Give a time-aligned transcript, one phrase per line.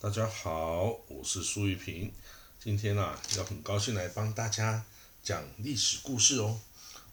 [0.00, 2.12] 大家好，我是苏玉平。
[2.62, 4.84] 今天啊，要很高兴来帮大家
[5.24, 6.60] 讲历史故事哦。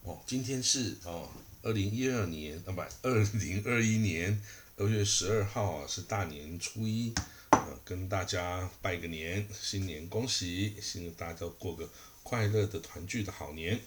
[0.04, 1.28] 哦，今天是哦，
[1.62, 4.40] 二零一二年啊，不，二零二一年
[4.76, 7.12] 二月十二号啊，是大年初一。
[7.50, 11.90] 呃，跟大家拜个年，新年恭喜，希望大家都过个
[12.22, 13.80] 快乐的团聚的好年。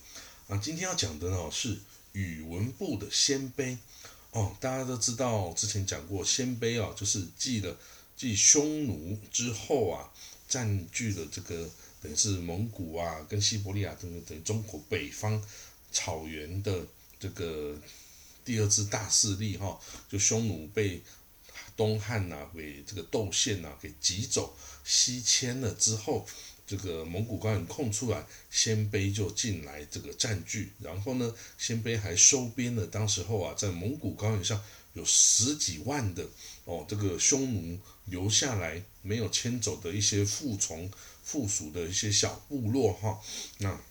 [0.50, 1.80] 啊，今天要讲的呢是
[2.12, 3.78] 语文部的鲜卑。
[4.32, 7.78] 哦，大家都知道，之前讲过鲜卑啊，就是记了。
[8.20, 10.12] 继匈奴之后啊，
[10.50, 11.70] 占据了这个
[12.02, 15.42] 等于是蒙古啊，跟西伯利亚等等等中国北方
[15.90, 16.86] 草原的
[17.18, 17.78] 这个
[18.44, 21.02] 第二支大势力哈，就匈奴被
[21.78, 26.28] 东汉呐给这个窦宪呐给挤走西迁了之后，
[26.68, 34.62] 这个蒙古高原空出来，鲜卑就进来这个占据，然后呢，鲜卑还收编了当时候啊在蒙古高原上。
[35.00, 36.28] 有十几万的
[36.66, 40.92] 哦，这个匈奴留下来没有迁走的一些附从
[41.24, 43.20] 附属的一些小部落哈，
[43.60, 43.82] 那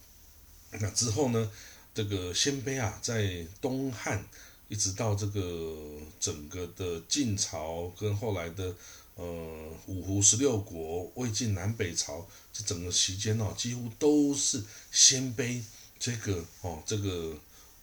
[0.72, 1.50] 那之后呢，
[1.94, 4.28] 这个鲜卑啊，在东汉
[4.68, 8.76] 一直到这个整个的晋朝跟后来的
[9.14, 9.24] 呃
[9.86, 14.62] 五胡十六国、魏晋南北朝这整个期间哦，几乎都是
[14.92, 15.62] 鲜卑
[15.98, 17.34] 这个哦这个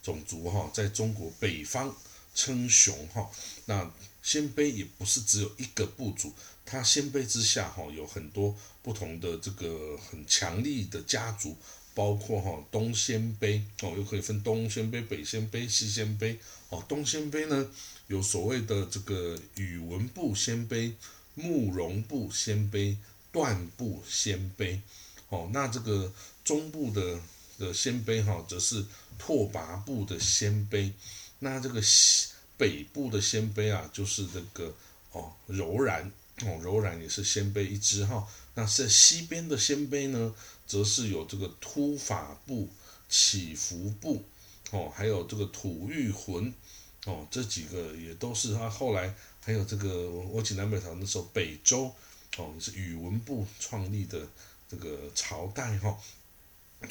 [0.02, 1.94] 种族哈，在中国北方。
[2.36, 3.28] 称雄哈，
[3.64, 3.90] 那
[4.22, 6.32] 鲜卑也不是只有一个部族，
[6.64, 11.56] 它鲜卑之下哈有很多不同的这个很强力的家族，
[11.94, 16.36] 包括哈东鲜卑哦，又可以分东鲜卑、北鲜卑、西鲜卑
[16.68, 16.84] 哦。
[16.86, 17.70] 东鲜卑呢
[18.08, 20.92] 有所谓的这个宇文部鲜卑、
[21.34, 22.96] 慕容部鲜卑、
[23.32, 24.78] 段部鲜卑
[25.30, 25.48] 哦。
[25.52, 26.12] 那这个
[26.44, 27.20] 中部的
[27.58, 28.84] 的鲜卑哈，则是
[29.18, 30.92] 拓跋部的鲜卑。
[31.38, 34.74] 那这个西北部的鲜卑啊，就是这个
[35.12, 36.10] 哦柔然
[36.42, 38.26] 哦柔然也是鲜卑一支哈。
[38.54, 40.34] 那在西边的鲜卑呢，
[40.66, 42.70] 则是有这个突法部、
[43.08, 44.24] 起伏部
[44.70, 46.54] 哦，还有这个吐谷浑
[47.04, 51.94] 哦，这几个也都是他后来还有这个我起南北朝的时候，北周
[52.38, 54.26] 哦是宇文部创立的
[54.68, 55.96] 这个朝代哈，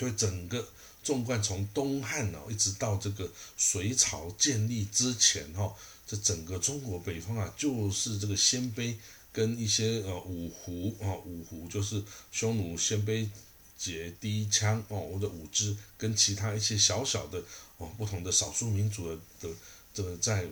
[0.07, 0.67] 以整个。
[1.05, 5.71] 纵贯从东汉哦，一直到这个隋朝建立之前哈，
[6.07, 8.95] 这整个中国北方啊，就是这个鲜卑
[9.31, 13.29] 跟一些呃五胡啊，五胡就是匈奴、鲜卑、
[13.79, 17.43] 羯、氐、羌哦，或者五支，跟其他一些小小的
[17.77, 19.55] 哦不同的少数民族的的
[19.93, 20.47] 这在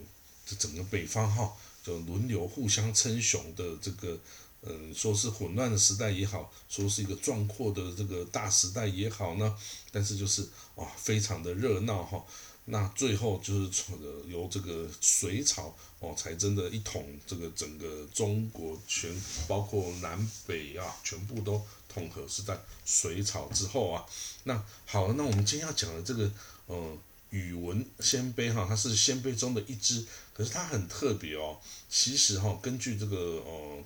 [0.46, 1.52] 这整个北方哈，
[1.84, 4.20] 就轮流互相称雄的这个。
[4.66, 9.58] 嗯，说是混乱的时代也好，说是一个壮阔的这个大时代也好呢，
[9.92, 10.42] 但是就是
[10.76, 12.24] 啊，非常的热闹哈。
[12.66, 19.14] 那最后就是从由这个隋朝哦，才真的一统这个整个中国全，
[19.48, 24.06] 包括南北啊，全部都统合是在隋朝之后啊。
[24.46, 26.32] 那好，那我们今天要讲的这个，
[26.68, 26.98] 嗯。
[27.34, 30.06] 宇文鲜卑哈，它是鲜卑中的一支，
[30.36, 31.58] 可是它很特别哦。
[31.90, 33.84] 其实哈，根据这个呃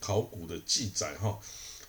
[0.00, 1.38] 考古的记载哈，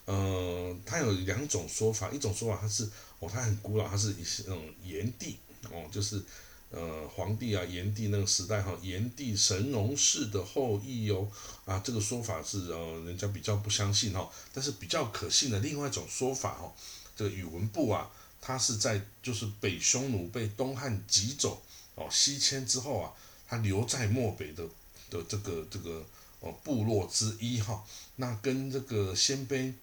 [0.04, 2.84] 呃，它有两种说法，一种说法它是
[3.20, 5.38] 哦，它很古老，它是一些嗯炎帝
[5.72, 6.22] 哦，就是
[6.70, 11.32] 呃皇帝啊炎帝那个时代哈，炎帝神农氏的后裔哦
[11.64, 16.74] 啊，这个说法是呃人家比较不相信哈，但是比较可信的另外一种说法哦，
[17.16, 18.12] 这个宇文部啊。
[18.42, 21.62] 他是在就是北匈奴被东汉挤走
[21.96, 23.14] 哦西迁之后啊，
[23.48, 24.64] 他留在漠北的
[25.10, 26.06] 的这个这个
[26.40, 27.84] 哦部落之一哈，
[28.16, 29.74] 那跟这个鲜卑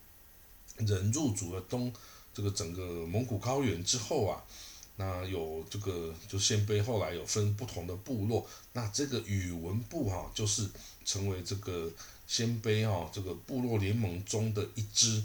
[0.79, 1.93] 人入主了东
[2.35, 4.43] 这个整个蒙古高原之后啊，
[4.97, 10.69] 那有这个就鲜卑后来有分不同的部落，那这个宇文部哈就是
[11.05, 11.91] 成为这个
[12.27, 15.23] 鲜卑哈这个部落联盟中的一支。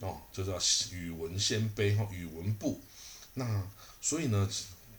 [0.00, 0.58] 哦，就叫
[0.92, 2.80] 宇文鲜卑哈，宇文部。
[3.34, 3.68] 那
[4.00, 4.50] 所以呢，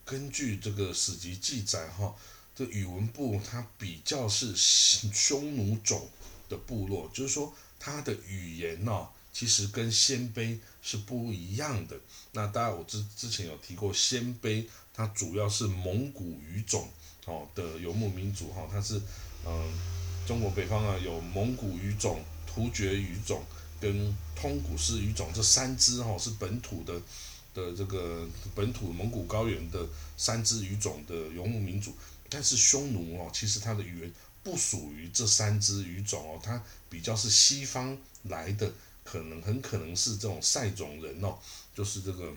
[0.06, 2.16] 根据这个史籍记载哈，
[2.56, 6.08] 这宇文部它比较是匈奴种
[6.48, 12.00] 的部落，就是说它的语言呢，其实跟鲜卑是不一样的。
[12.34, 16.88] 那当然，我之之前有提过，鲜卑它主要是蒙古语种
[17.26, 19.02] 哦的游牧民族哈，它是
[19.48, 19.74] 嗯，
[20.28, 23.44] 中国北方啊有蒙古语种、突厥语种。
[23.82, 26.94] 跟通古斯语种这三支哈是本土的
[27.56, 29.86] 的这个本土蒙古高原的
[30.16, 31.92] 三支语种的游牧民族，
[32.30, 34.14] 但是匈奴哦，其实它的语言
[34.44, 38.72] 不属于这三支语种哦，它比较是西方来的，
[39.04, 41.36] 可能很可能是这种塞种人哦，
[41.76, 42.32] 就是这个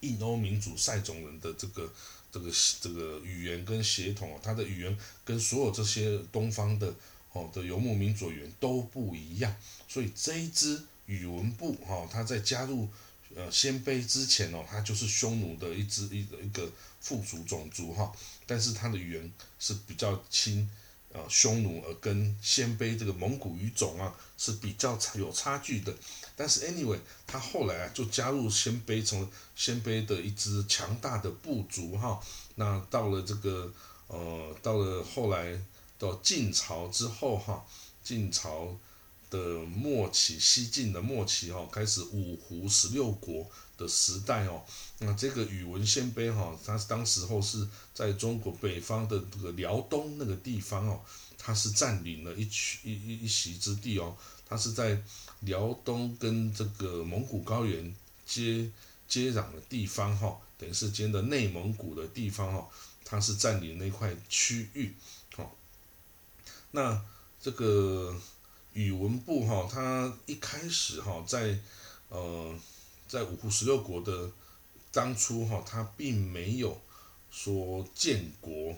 [0.00, 1.92] 印欧民族塞种人的这个
[2.32, 2.50] 这个
[2.80, 6.92] 这个语言跟血统哦，它的语言跟所有这些东方的。
[7.32, 9.54] 哦的游牧民族语言都不一样，
[9.88, 12.88] 所以这一支宇文部哈，他在加入
[13.36, 18.12] 呃鲜卑之前哦，他就是匈奴的一支一一个附属种族哈，
[18.46, 20.68] 但是他的语言是比较亲
[21.12, 25.94] 呃匈奴，而跟鲜卑这个蒙古语种啊是比较有差距的。
[26.36, 32.20] 但是 anyway，他后来啊就加入鲜卑，成鲜卑的一支强大的部族哈。
[32.54, 33.72] 那到了这个
[34.06, 35.60] 呃，到了后来
[36.00, 37.64] 到晋朝之后哈，
[38.02, 38.76] 晋朝
[39.30, 43.48] 的末期，西晋的末期哈，开始五胡十六国
[43.78, 44.64] 的时代哦。
[44.98, 51.00] 那这个宇文鲜卑哈，他当时候是在中国北方的这个辽东那个地方哦，
[51.38, 54.16] 他是占领了一区一一一席之地哦，
[54.48, 55.00] 他是在。
[55.44, 57.96] 辽东跟这个蒙古高原
[58.26, 58.70] 接
[59.08, 62.68] 接壤的地方，哈，等于是兼的内蒙古的地方，哈，
[63.02, 64.94] 他是占领那块区域，
[65.34, 65.50] 哈。
[66.70, 67.02] 那
[67.40, 68.14] 这个
[68.72, 71.58] 宇文部，哈，他一开始，哈，在
[72.08, 72.54] 呃，
[73.08, 74.30] 在五胡十六国的
[74.90, 76.80] 当初，哈，他并没有
[77.30, 78.76] 说建国，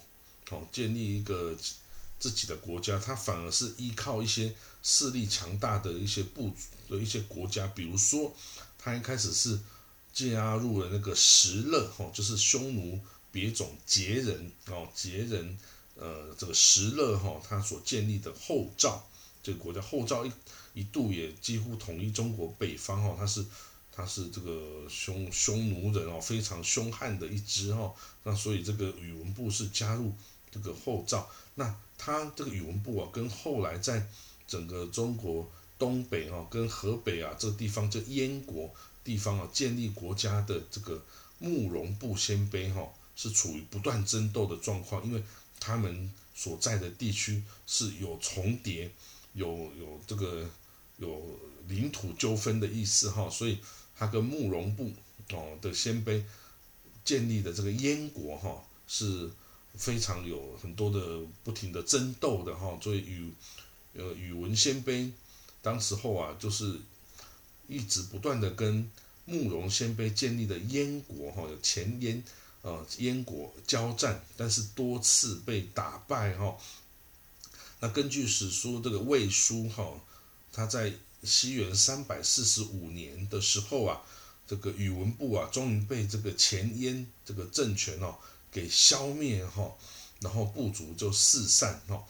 [0.50, 1.56] 哦，建立一个
[2.18, 4.54] 自己的国家，他反而是依靠一些。
[4.84, 6.52] 势力强大的一些部
[6.88, 8.34] 的一些国家，比如说，
[8.76, 9.56] 他一开始是
[10.12, 12.98] 加入了那个石勒，哈，就是匈奴
[13.30, 15.56] 别种羯人，哦，羯人，
[15.94, 19.04] 呃，这个石勒，哈，他所建立的后赵
[19.42, 20.32] 这个国家，后赵一
[20.74, 23.44] 一度也几乎统一中国北方，哈，他是
[23.94, 27.92] 他是这个匈匈奴人哦，非常凶悍的一支，哈，
[28.24, 30.12] 那所以这个宇文部是加入
[30.50, 34.08] 这个后赵，那他这个宇文部啊，跟后来在
[34.48, 38.72] 整个中国东北啊，跟河北啊这个地方，这燕国
[39.04, 41.04] 地方啊，建立国家的这个
[41.38, 45.22] 慕容部鲜卑哈，是处于不断争斗的状况，因为
[45.64, 48.90] 他们所在的地区是有重叠，
[49.32, 49.46] 有
[49.78, 50.44] 有这个
[50.96, 51.38] 有
[51.68, 53.58] 领土纠纷的意思哈，所以
[53.96, 54.92] 他跟慕容部
[55.30, 56.24] 哦的鲜卑
[57.04, 59.30] 建立的这个燕国哈，是
[59.76, 63.30] 非常有很多的不停的争斗的哈，所以与
[63.94, 65.12] 呃，宇文鲜卑，
[65.60, 66.80] 当时候啊，就是
[67.68, 68.90] 一直不断的跟
[69.26, 72.20] 慕容鲜卑建立的燕国哈，有前燕
[72.62, 76.56] 呃燕国交战，但是多次被打败哈。
[77.80, 80.00] 那根据史书这个魏书哈，
[80.52, 80.92] 他在
[81.24, 84.02] 西元三百四十五年的时候啊，
[84.46, 88.16] 这个宇文部啊，终于被这个前燕这个政权哦
[88.50, 89.72] 给消灭哈，
[90.20, 92.04] 然后部族就四散哈。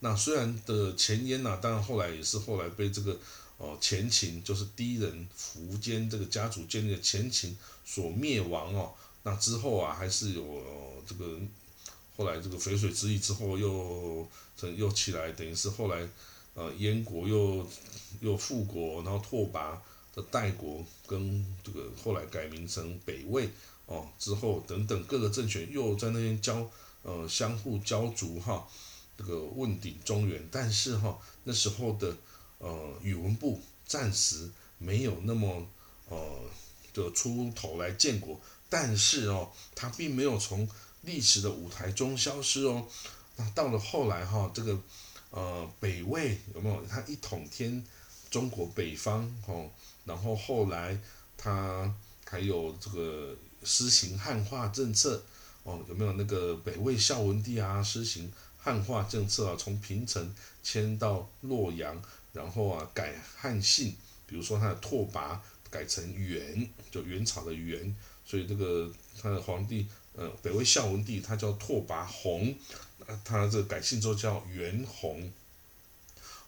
[0.00, 3.16] 那虽然的前燕呐，当然后来也是后来被这个
[3.58, 8.92] 哦前秦，就是第一人苻坚这个家族建立的前秦所灭亡哦。
[9.24, 10.62] 那之后啊，还是有
[11.06, 11.38] 这个
[12.16, 14.26] 后来这个淝水之役之后又
[14.76, 16.08] 又起来，等于是后来
[16.54, 17.66] 呃燕国又
[18.20, 19.76] 又复国，然后拓跋
[20.14, 23.48] 的代国跟这个后来改名成北魏
[23.86, 26.68] 哦之后等等各个政权又在那边交
[27.02, 28.68] 呃相互交逐哈。
[29.16, 32.16] 这个问鼎中原，但是哈那时候的
[32.58, 35.66] 呃宇文部暂时没有那么
[36.08, 36.40] 呃
[36.94, 38.40] 的出头来建国，
[38.72, 40.66] 但是哦他并没有从
[41.02, 42.88] 历史的舞台中消失哦。
[43.36, 44.80] 那到了后来哈这个
[45.28, 47.84] 呃北魏有没有他一统天
[48.30, 49.68] 中国北方哦，
[50.06, 50.98] 然后后来
[51.36, 51.94] 他
[52.24, 55.22] 还有这个施行汉化政策
[55.64, 58.32] 哦，有没有那个北魏孝文帝啊施行？
[58.64, 62.00] 汉化政策啊，从平城迁到洛阳，
[62.32, 63.94] 然后啊改汉姓，
[64.24, 65.36] 比如说他的拓跋
[65.72, 67.92] 改成元，就元朝的元，
[68.24, 68.88] 所以这个
[69.20, 72.54] 他的皇帝，呃，北魏孝文帝他叫拓跋宏，
[73.24, 75.32] 他这个改姓之后叫元宏。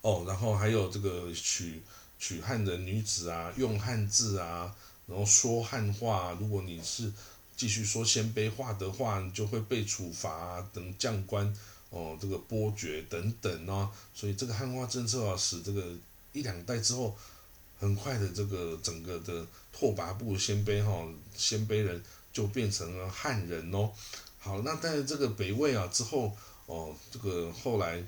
[0.02, 1.82] 哦，然后还有这个娶
[2.18, 4.76] 娶汉人女子啊，用汉字啊，
[5.06, 7.10] 然后说汉话，如果你是
[7.56, 11.56] 继续说鲜卑话的话，你就会被处罚等将官。
[11.88, 15.92] 哦，这个剥爵等等啊，所以这个汉化政策啊，使这个
[16.32, 17.16] 一两代之后，
[17.84, 23.90] 很快的这个整个的拓跋部鲜卑哈，鲜卑人就变成了汉人哦。
[24.38, 28.02] 好，那在这个北魏啊之后，哦，这个后来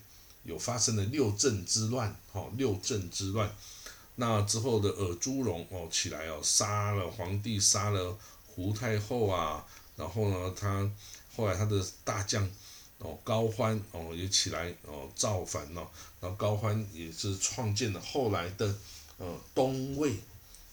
[0.45, 3.55] 有发生了六镇之乱，哈，六镇之乱，
[4.15, 8.17] 那之后的尔朱荣哦起来哦，杀了皇帝，杀了
[8.47, 9.63] 胡太后啊，
[9.95, 10.91] 然后呢，他
[11.37, 12.51] 后来他的大将。
[12.99, 15.87] 哦，高欢哦也起来哦造反哦，
[16.19, 18.75] 然后高欢也是创建了后来的
[19.19, 20.15] 呃东魏。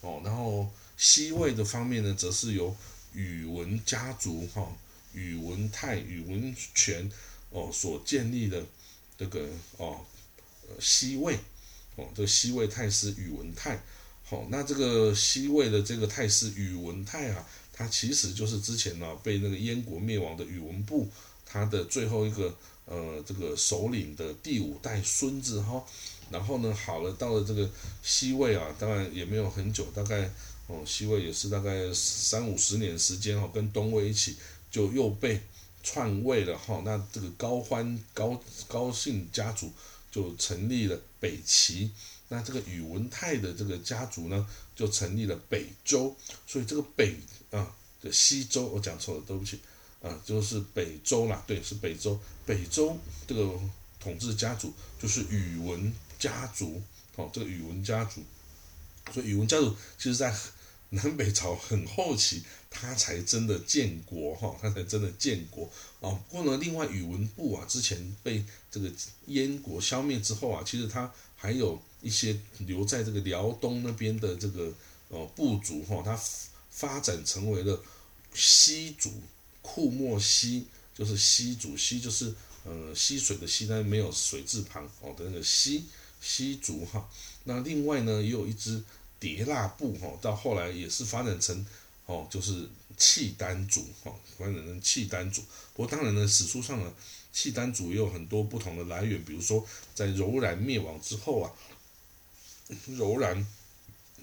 [0.01, 2.75] 哦，然后西魏的方面呢，则是由
[3.13, 4.69] 宇文家族哈
[5.13, 7.09] 宇文泰、宇文权
[7.51, 8.61] 哦所建立的
[9.17, 9.47] 这个
[9.77, 10.01] 哦
[10.79, 11.35] 西魏，
[11.95, 13.81] 哦，这个西魏太师宇文泰，
[14.25, 21.07] 好，那这个西魏的这个太师宇文泰啊，他其实就是之前呢被那个燕国灭亡的宇文部
[21.45, 22.53] 他的最后一个
[22.85, 25.81] 呃这个首领的第五代孙子哈，
[26.33, 27.69] 然后呢好了到了这个
[28.01, 30.29] 西魏啊，当然也没有很久，大概
[30.67, 34.35] 哦西魏也是大概三五十年时间哦，跟东魏一起
[34.69, 35.39] 就又被。
[35.85, 39.69] 篡位了哈，那这个高欢高高姓家族
[40.09, 41.91] 就成立了北齐，
[42.29, 46.15] 那这个宇文泰的这个家族呢，就成立了北周，
[46.47, 47.17] 所以这个北
[47.51, 49.59] 啊的西周我讲错了，对不起
[50.01, 52.97] 啊，就是北周啦，对，是北周，北周
[53.27, 53.59] 这个
[53.99, 56.81] 统治家族就是宇文家族，
[57.17, 58.21] 哦，这个宇文家族，
[59.13, 60.33] 所以宇文家族其实在。
[60.95, 65.67] 南北朝很后期，他才真的建国哈，他才真的建国
[65.99, 66.13] 啊。
[66.29, 68.91] 不过呢，另外宇文部啊，之前被这个
[69.25, 74.71] 燕国消灭之后啊，其实他还有一些留在这个辽东那边的这个
[75.07, 76.15] 哦部族哈，他
[76.69, 77.83] 发展成为了
[78.35, 79.11] 西族，
[79.63, 82.31] 库莫西就是西族，西就是
[82.65, 85.85] 呃溪水的溪，但没有水字旁哦的那个西
[86.23, 87.07] 西族哈。
[87.43, 88.81] 那另外呢，也有一支。
[89.19, 91.65] 叠蜡部哈，到后来也是发展成
[92.07, 95.41] 哦，就是契丹族哈，发展成契丹族。
[95.73, 96.93] 不过当然呢，史书上呢，
[97.31, 99.65] 契丹族也有很多不同的来源，比如说
[99.95, 101.49] 在柔然灭亡之后啊，
[102.87, 103.47] 柔然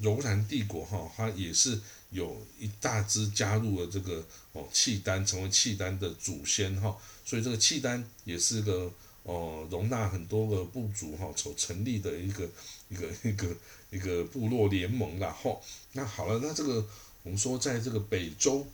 [0.02, 1.80] 柔然帝国哈，它也是
[2.10, 8.92] 有一大支加入了这个哦契丹，成为契丹的祖先哈，所以这个契丹也是个。
[9.22, 12.48] 哦，容纳很多个部族哈所成立的一个
[12.88, 13.56] 一个一个
[13.90, 15.62] 一个部落联盟啦吼。
[15.92, 16.84] 那好了，那这个
[17.22, 18.66] 我们说在这个北周，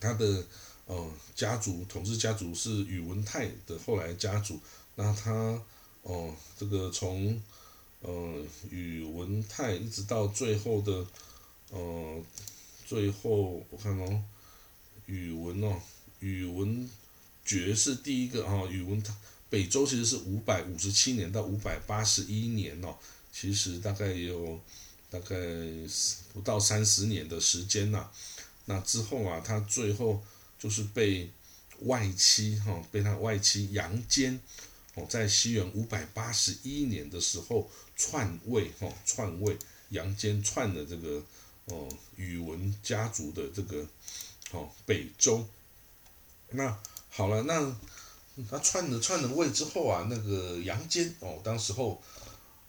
[0.00, 0.44] 他的
[0.86, 4.58] 呃家族统治家族是宇文泰的后来家族。
[4.96, 5.62] 那他
[6.02, 7.40] 哦这个从
[8.00, 11.06] 呃宇文泰一直到最后的
[11.70, 12.22] 呃
[12.86, 14.22] 最后我看哦
[15.06, 15.78] 宇文哦
[16.20, 16.88] 宇文
[17.44, 19.12] 觉是第一个啊宇文泰。
[19.54, 22.92] 北周其实是五百五十七年到五百八十一年哦，
[23.32, 24.60] 其实大概有
[25.08, 25.36] 大概
[26.32, 28.10] 不到三十年的时间呐。
[28.64, 30.20] 那之后啊，他最后
[30.58, 31.30] 就是被
[31.82, 34.40] 外戚哈，被他外戚杨坚
[34.94, 39.56] 哦，在西元五百八十一年的时候篡位哈，篡位
[39.90, 41.22] 杨坚篡了这个
[41.66, 43.86] 哦宇文家族的这个
[44.50, 45.46] 哦北周。
[46.50, 46.76] 那
[47.08, 47.76] 好了，那。
[48.50, 52.02] 他篡了篡了位之后啊，那个杨坚哦，当时候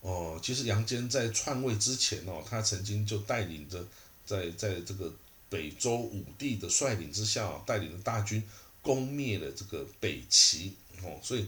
[0.02, 3.84] 哦，其实杨坚在篡位之前哦，他曾经就带领着
[4.26, 5.12] 在在这个
[5.50, 8.44] 北周武帝的率领之下，带领着大军
[8.84, 11.48] 攻灭了这个北齐哦，所以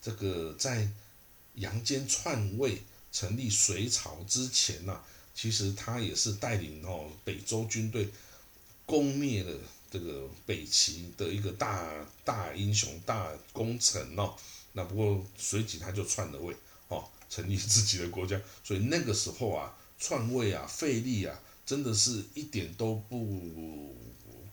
[0.00, 0.88] 这个在
[1.54, 5.00] 杨坚篡位成立隋朝之前呐，
[5.34, 8.08] 其实他也是带领哦北周军队
[8.84, 9.56] 攻灭了。
[9.92, 11.86] 这个北齐的一个大
[12.24, 14.34] 大英雄、大功臣哦，
[14.72, 16.56] 那不过随即他就篡了位
[16.88, 18.40] 哦，成立自己的国家。
[18.64, 23.94] 所以那个时候啊，篡位啊，费力啊，真的是一点都不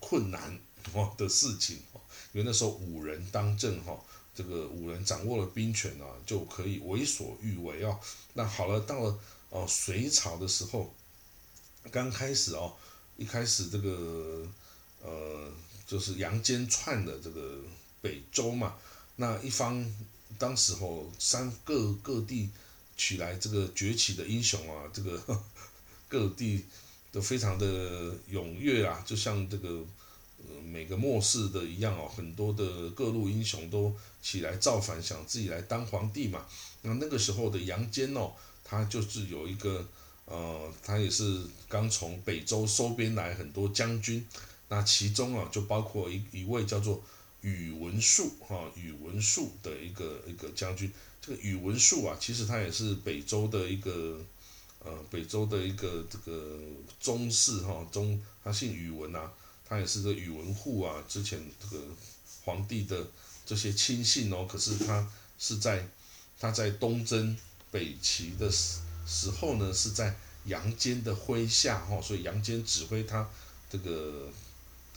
[0.02, 0.60] 困难
[0.92, 2.02] 哦的事情哦。
[2.34, 3.98] 因为那时候五人当政哈，
[4.36, 7.98] 这个五人掌握了兵权啊，就可以为所欲为哦。
[8.34, 9.18] 那好了，到了
[9.52, 10.94] 哦隋朝的时候，
[11.90, 12.76] 刚开始哦，
[13.16, 14.46] 一开始这个。
[15.02, 15.52] 呃，
[15.88, 17.58] 就是杨坚篡的这个
[18.02, 18.76] 北周嘛，
[19.16, 19.86] 那一方
[20.38, 22.50] 当时候三各各地
[22.96, 25.44] 取来这个崛起的英雄啊，这个
[26.08, 26.66] 各地
[27.12, 29.70] 都非常的踊跃啊，就像这个
[30.38, 36.46] 呃每个末世的一样哦，很多的各路英雄都起来造反，想自己来当皇帝嘛。
[36.82, 39.86] 那那个时候的杨坚哦，他就是有一个
[40.26, 44.26] 呃，他也是刚从北周收编来很多将军。
[44.72, 47.04] 那其中啊，就包括一一位叫做
[47.42, 50.92] 宇文述哈，宇文述的一个一个将军。
[51.20, 54.22] 这个宇文述啊，其实他也是北周的一个
[54.86, 56.60] 呃，北周的一个这个
[57.00, 59.32] 宗室哈，宗他姓宇文呐，
[59.68, 61.84] 他也是这宇文护啊，之前这个
[62.44, 63.08] 皇帝的
[63.48, 64.46] 这些亲信哦。
[64.48, 65.88] 可是他是在
[66.40, 67.36] 他在东征
[67.72, 73.28] 北齐的时时候呢，是在杨坚的麾下哈，所以杨坚指挥他
[73.68, 74.32] 这个。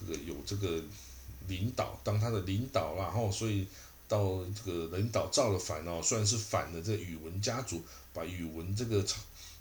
[0.07, 0.83] 这个有这个
[1.49, 3.67] 领导当他的领导，然后所以
[4.09, 7.83] 到这个领导造了反哦，虽然是反的这宇文家族，
[8.13, 9.05] 把宇文这个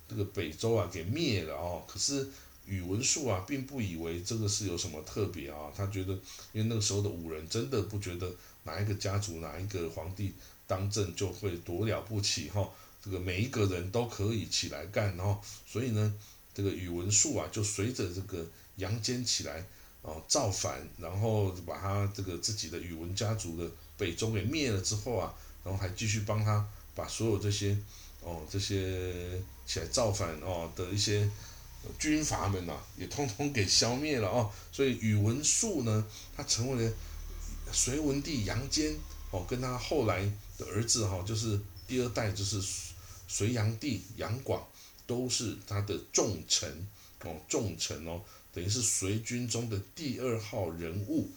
[0.10, 2.28] 这个北周啊给灭了哦，可是
[2.66, 6.14] 宇文述啊并不以为这个是有什么特别啊，他觉得
[6.54, 8.32] 因为那个时候的武人真的不觉得
[8.64, 10.34] 哪一个家族哪一个皇帝
[10.68, 12.70] 当政就会多了不起哈，
[13.04, 16.14] 这个每一个人都可以起来干，然后所以呢，
[16.54, 18.46] 这个宇文述啊，就随着这个
[18.76, 19.66] 杨坚起来
[20.02, 27.78] 哦造反，然后把他这个自己的宇文家族的北周给灭了之后啊，然后还继续帮他把所有这些
[28.22, 31.30] 哦这些起来造反哦的一些
[32.00, 36.06] 军阀们呐，也通通给消灭了哦，所以宇文述呢，
[36.36, 36.94] 他成为了
[37.72, 38.96] 隋文帝杨坚
[39.32, 40.22] 哦，跟他后来
[40.58, 42.62] 的儿子哈，就是第二代就是。
[43.34, 44.62] 隋炀帝杨广
[45.08, 46.70] 都是他的重臣
[47.24, 48.20] 哦，重臣哦，
[48.54, 51.30] 等于是隋军中的第二号人物，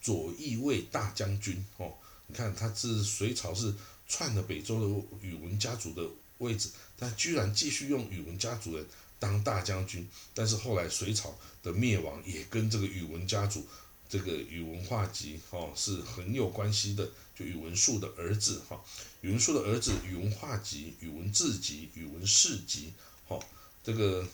[0.00, 1.94] 左翼卫大将军哦。
[2.26, 3.74] 你看，他是隋朝是
[4.08, 8.86] 篡了北周的宇文家族的位置，但居然继续用宇文家族人
[9.18, 10.08] 当大将军。
[10.34, 13.66] 但是后来隋朝的灭亡也跟这个宇文家族。
[14.08, 18.78] 这个宇文化及哦是很有关系的，就宇文述的儿子哈，
[19.22, 22.92] 宇文述的儿子宇文化及、宇文智及、宇文士及，
[23.26, 23.38] 哈，
[23.82, 24.28] 这个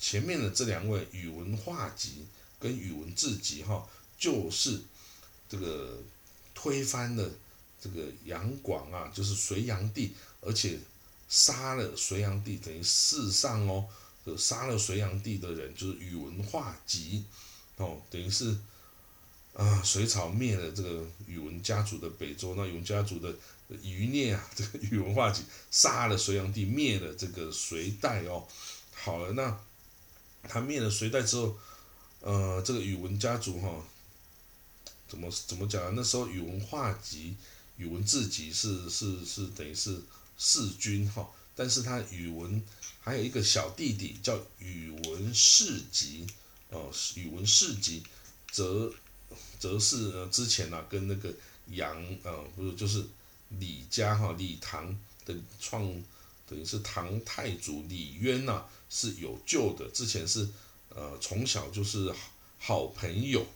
[0.00, 2.26] 前面的这两位宇文化及
[2.58, 3.86] 跟宇文智及哈，
[4.18, 4.80] 就是
[5.48, 6.02] 这个
[6.54, 7.30] 推翻了
[7.80, 10.78] 这个杨广啊，就是隋炀帝，而且
[11.28, 13.86] 杀了隋炀帝，等于世上哦，
[14.36, 17.24] 杀了隋炀帝的人就是宇文化及，
[17.76, 18.56] 哦，等于是。
[19.52, 23.34] 啊，隋朝灭了这个宇文家族的北周，那宇文家族的
[23.82, 25.42] 余孽啊， 这个宇文化及
[25.72, 28.46] 杀了隋炀帝，灭了这个隋代哦。
[28.92, 29.60] 好了，那
[30.42, 31.58] 他灭了隋代之后，
[32.20, 33.84] 呃，这个宇文家族哈，
[35.08, 35.92] 怎么怎么讲啊？
[35.94, 37.36] 那时候宇文化及、
[37.76, 40.00] 宇文智及是是是等于是
[40.36, 42.62] 弑君哈，但是他宇文
[43.00, 46.26] 还有一个小弟弟叫宇文士及
[46.70, 48.02] 哦，宇文士及
[48.50, 48.92] 则。
[49.60, 51.32] 则是呢，之前呢，跟那个
[51.68, 53.04] 杨呃，不是就是
[53.50, 55.86] 李家哈，李唐的创，
[56.50, 59.88] 等于是唐太祖李渊呐是有救的。
[59.94, 60.48] 之前是
[60.88, 62.12] 呃从小就是
[62.58, 63.46] 好朋友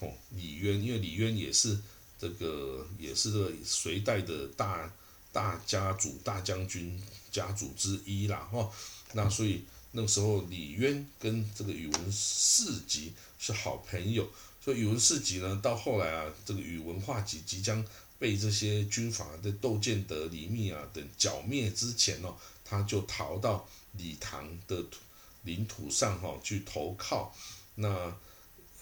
[0.00, 1.78] 哦，李渊，因为李渊也是
[2.18, 4.92] 这个也是这个隋代的大
[5.32, 8.68] 大家族大将军家族之一啦哈。
[9.12, 14.28] 那所以那个时候李渊跟这个宇文士及是好朋友。
[14.62, 17.82] 所以宇文士及呢，到后来啊，这个宇文化及即将
[18.20, 24.98] 被这些军阀的窦建德、李密啊等剿灭之前哦，他就逃到李唐的土
[25.42, 27.34] 领土上哈去投靠。
[27.74, 28.16] 那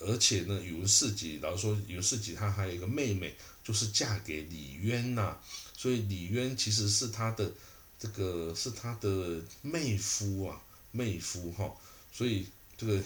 [0.00, 5.38] 而且呢，宇文士及，老实说，宇文士及他还有一个妹妹，就是嫁给李渊呐。
[5.74, 7.50] 所以李渊其实是他的
[7.98, 11.74] 这个是他的妹夫啊，妹夫哈。
[12.12, 12.46] 所以
[12.76, 13.02] 这个。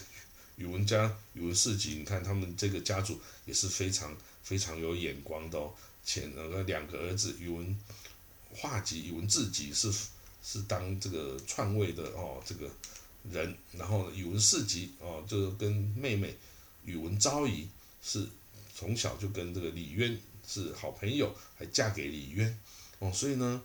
[0.56, 5.72] 宇文家、宇文士及，你看他们这个家族也是非常非常有眼光的哦。
[6.04, 7.78] 前那个两个儿子宇文
[8.54, 9.92] 化及、宇文智及是
[10.42, 12.70] 是当这个篡位的哦，这个
[13.30, 13.56] 人。
[13.72, 16.36] 然后宇文士及哦，就跟妹妹
[16.84, 17.68] 宇文昭仪
[18.02, 18.28] 是
[18.74, 22.58] 从小就跟这个李渊是好朋友，还嫁给李渊
[22.98, 23.10] 哦。
[23.12, 23.62] 所以呢，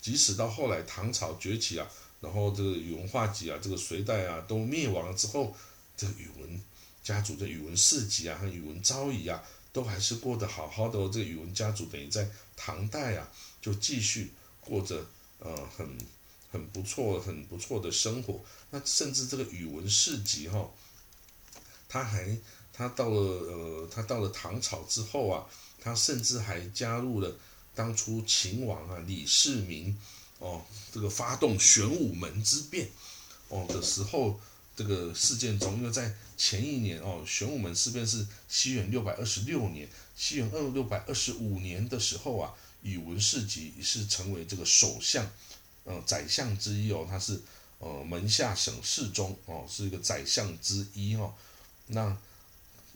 [0.00, 1.90] 即使到后来唐朝崛起啊，
[2.20, 5.56] 然后这个宇文化及啊，这个隋代啊都灭亡了之后。
[5.98, 6.60] 这宇文
[7.02, 9.42] 家族的宇文士及啊和宇文昭仪啊，
[9.76, 11.10] 都还是过得好好的哦。
[11.12, 15.06] 这个宇文家族等于在唐代啊，就继续过着
[15.38, 15.86] 呃很
[16.50, 18.40] 很不错、很不错的生活。
[18.70, 20.70] 那甚至这个宇文士及哈，
[21.90, 22.38] 他还
[22.72, 25.44] 他到了呃他到了唐朝之后啊，
[25.78, 27.36] 他甚至还加入了
[27.74, 29.94] 当初秦王啊李世民
[30.38, 32.88] 哦这个发动玄武门之变
[33.50, 34.40] 哦的时候。
[34.76, 45.26] 这个事件中，因为在前一年哦，玄武门事变是西元六百二十六年，西元二六百二十五年的时候啊，宇文士及是成为这个首相，
[45.84, 47.40] 呃，宰相之一哦，他是
[47.78, 51.32] 呃门下省侍中哦，是一个宰相之一哦，
[51.86, 52.14] 那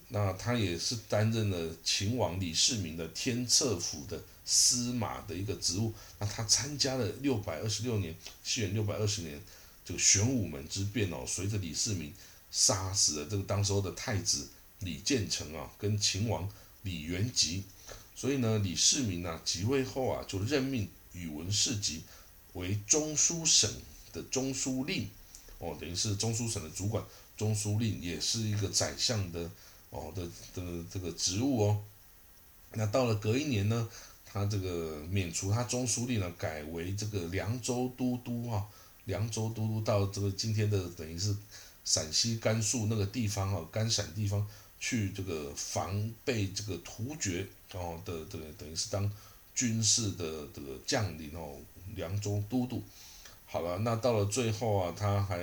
[0.08, 8.14] 那他也是担任了秦王李世民的天策府的司马的一个职务，那他参加了六百二十六年，
[8.44, 9.40] 西元六百二十年。
[9.90, 12.14] 这个玄武门之变哦，随着李世民
[12.48, 14.48] 杀死了这个当时候的太子
[14.78, 16.48] 李建成啊，跟秦王
[16.82, 17.64] 李元吉，
[18.14, 22.04] 所以呢，李世民呢即位后啊，就任命宇文士及
[22.52, 23.68] 为中书省
[24.12, 25.08] 的中书令，
[25.58, 27.04] 哦，等于是中书省的主管，
[27.36, 29.50] 中书令也是一个宰相的
[29.90, 30.24] 哦的
[30.54, 31.82] 的这个职务哦。
[32.74, 33.88] 那到了隔一年呢，
[34.24, 38.64] 他这个免除他中书令呢，改为这个凉州都督啊。
[39.10, 41.36] 凉州都督到这个今天的等于是
[41.84, 44.46] 陕西甘肃那个地方哈，甘陕地方
[44.78, 49.10] 去这个防备这个突厥哦的这个等于是当
[49.54, 51.58] 军事的这个将领哦，
[51.96, 52.82] 凉州都督。
[53.44, 55.36] 好了，那到了最后啊，他还，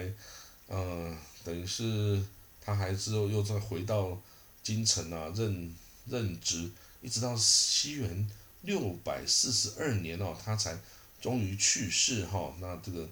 [0.70, 2.24] 嗯，等于是
[2.62, 4.18] 他还之后又再回到
[4.64, 5.76] 京城啊，任
[6.06, 10.80] 任职，一直到西元六百四十二年哦，他才
[11.20, 12.56] 终于去世哈。
[12.62, 13.10] 那这个，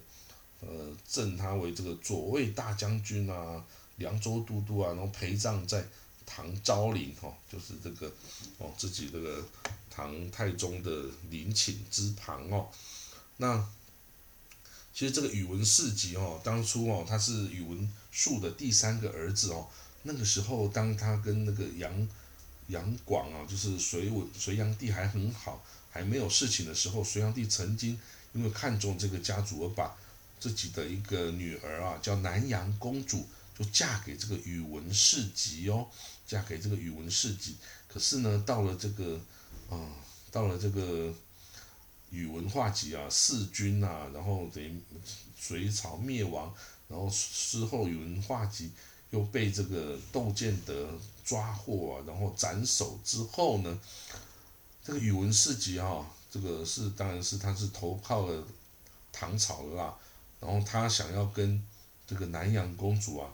[0.60, 0.68] 呃，
[1.06, 3.64] 赠他为这个左卫大将军啊，
[3.96, 5.86] 凉州都督啊，然后陪葬在
[6.24, 8.12] 唐昭陵哈，就是这个
[8.58, 9.44] 哦自己这个
[9.90, 12.68] 唐太宗的陵寝之旁哦，
[13.36, 13.66] 那。
[14.98, 19.68] 其实这个宇文士集哦，当初哦他是宇文述的第三个儿子哦。
[20.04, 22.08] 那个时候，当他跟那个杨
[22.68, 28.00] 杨广啊，就是隋文隋炀帝还很好，还没有事情的时候，隋炀帝曾经
[28.32, 29.94] 因为看中这个家族而把
[30.38, 33.26] 自己的一个女儿啊，叫南阳公主，
[33.58, 35.88] 就嫁给这个宇文士集哦，
[36.26, 37.56] 嫁给这个宇文士集。
[37.88, 39.20] 可是呢，到了这个
[39.70, 39.76] 啊，
[40.30, 41.14] 到了这个。
[42.10, 44.80] 宇文化及啊，弑君啊，然后等于
[45.36, 46.54] 隋朝灭亡，
[46.88, 48.70] 然后之后宇文化及
[49.10, 50.88] 又被这个窦建德
[51.24, 53.80] 抓获啊，然后斩首之后呢，
[54.84, 58.46] 这个宇文士集啊，这个是当然是他是投靠了
[59.12, 59.98] 唐朝的啦，
[60.40, 61.62] 然后他想要跟
[62.06, 63.32] 这个南阳公主啊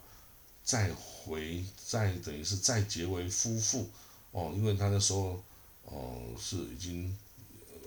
[0.64, 3.90] 再回再等于是再结为夫妇
[4.30, 5.42] 哦，因为他那时候
[5.84, 7.16] 哦是已经。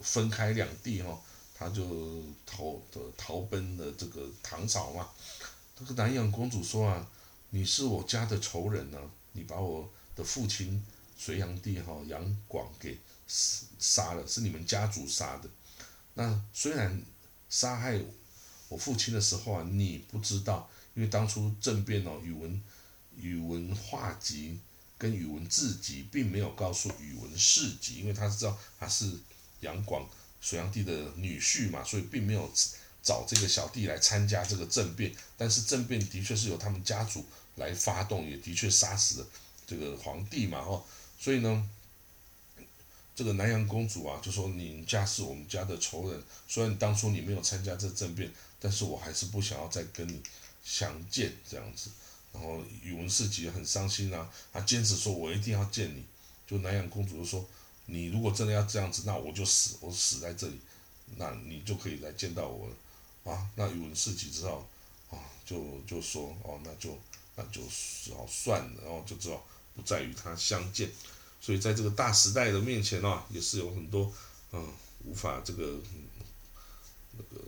[0.03, 1.19] 分开两地哈，
[1.55, 5.09] 他就逃的逃奔的这个唐朝嘛。
[5.75, 7.07] 这个南阳公主说啊，
[7.49, 8.99] 你是我家的仇人呢，
[9.31, 10.85] 你把我的父亲
[11.17, 15.49] 隋炀帝哈杨广给杀了，是你们家族杀的。
[16.13, 17.01] 那虽然
[17.49, 17.99] 杀害
[18.69, 22.61] 我父亲的时候啊，你不知道，因为当初政变哦，宇文
[23.17, 24.59] 宇文化及
[24.97, 29.17] 跟宇文智及并没有告诉宇文士及，因为他知道他是。
[29.61, 30.07] 杨广，
[30.41, 32.51] 隋炀帝的女婿嘛，所以并没有
[33.01, 37.25] 找这个小弟来参加这个政变，但是政变的确是由他们家族
[37.55, 39.27] 来发动，也的确杀死了
[39.65, 40.83] 这个皇帝嘛，哦，
[41.17, 41.69] 所以呢，
[43.15, 50.21] 这个南阳公主啊，就说你家是我们家的仇人，虽然当初你没有参加这政变，但是我还是不想要再跟你
[50.63, 51.89] 相见这样子，
[52.33, 56.03] 然后宇文士集很伤心啊，他坚持说我一定要见你，
[56.45, 57.45] 就南阳公主就说。
[57.87, 60.59] 你如果真的要这样子，那我就死，我死在这里，
[61.17, 64.67] 那你就可以来见到我了，啊，那宇文士集知道，
[65.11, 66.97] 啊，就就说，哦，那就
[67.35, 67.61] 那就
[68.15, 70.89] 好算了，然后就知道不再与他相见，
[71.45, 74.11] 所以在这个大时代的面前啊，也是有很多，
[74.51, 74.67] 嗯，
[75.03, 75.77] 无法这个，
[77.11, 77.43] 那个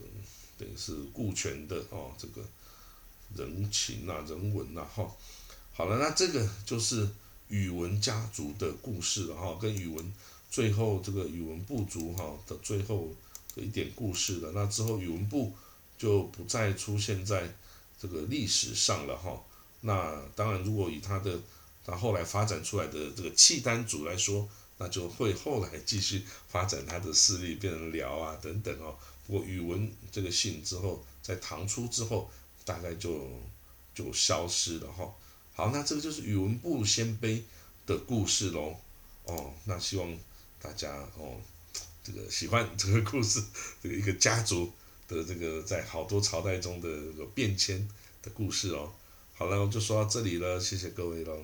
[0.60, 2.44] 等于是顾全的哦，这个
[3.36, 5.10] 人情啊，人文呐，哈，
[5.74, 7.10] 好了，那这个就是。
[7.50, 10.14] 宇文家族的故事了哈，跟宇文
[10.52, 13.08] 最后这个宇文部族哈的最后
[13.56, 14.52] 的一点故事了。
[14.54, 15.54] 那之后宇文部
[15.98, 17.56] 就不再出现在
[17.98, 19.42] 这个历史上了哈。
[19.80, 21.40] 那当然，如果以他的
[21.88, 24.48] 那后来发展出来的这个契丹族来说，
[24.78, 28.96] 那就会后来继续发展他的势力，变成辽啊等等哦。
[29.26, 32.30] 不过宇文这个姓之后，在唐初之后，
[32.64, 33.28] 大概就
[33.96, 35.12] 就消失了哈。
[35.54, 37.42] 好，那这个就是宇文部鲜卑
[37.86, 38.76] 的故事喽。
[39.24, 40.18] 哦，那希望
[40.62, 41.42] 大家哦，
[42.04, 43.42] 这个喜欢这个故事，
[43.82, 44.72] 这个一个家族
[45.08, 47.90] 的这个在好多朝代中的这个变迁
[48.22, 48.92] 的故事哦。
[49.34, 51.42] 好了，我就说到这里了，谢谢各位喽。